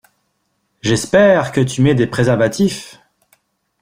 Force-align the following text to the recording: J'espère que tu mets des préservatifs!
J'espère 0.81 1.51
que 1.51 1.61
tu 1.61 1.83
mets 1.83 1.93
des 1.93 2.07
préservatifs! 2.07 2.99